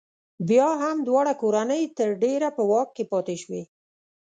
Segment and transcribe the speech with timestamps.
[0.49, 3.63] بیا هم دواړه کورنۍ تر ډېره په واک کې پاتې شوې.